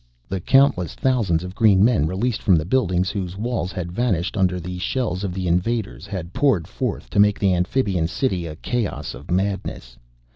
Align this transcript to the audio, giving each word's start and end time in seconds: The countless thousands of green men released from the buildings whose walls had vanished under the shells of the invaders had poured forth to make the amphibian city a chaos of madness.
The 0.29 0.39
countless 0.41 0.95
thousands 0.95 1.43
of 1.43 1.53
green 1.53 1.85
men 1.85 2.07
released 2.07 2.41
from 2.41 2.55
the 2.55 2.65
buildings 2.65 3.11
whose 3.11 3.37
walls 3.37 3.71
had 3.71 3.91
vanished 3.91 4.35
under 4.35 4.59
the 4.59 4.79
shells 4.79 5.23
of 5.23 5.31
the 5.31 5.47
invaders 5.47 6.07
had 6.07 6.33
poured 6.33 6.67
forth 6.67 7.07
to 7.11 7.19
make 7.19 7.37
the 7.37 7.53
amphibian 7.53 8.07
city 8.07 8.47
a 8.47 8.55
chaos 8.55 9.13
of 9.13 9.29
madness. 9.29 9.99